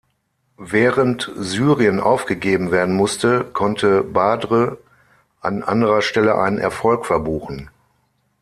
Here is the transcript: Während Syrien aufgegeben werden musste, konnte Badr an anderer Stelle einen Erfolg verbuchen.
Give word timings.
Während 0.57 1.31
Syrien 1.35 1.99
aufgegeben 1.99 2.71
werden 2.71 2.95
musste, 2.95 3.41
konnte 3.53 4.01
Badr 4.03 4.75
an 5.41 5.61
anderer 5.61 6.01
Stelle 6.01 6.39
einen 6.39 6.57
Erfolg 6.57 7.05
verbuchen. 7.05 7.69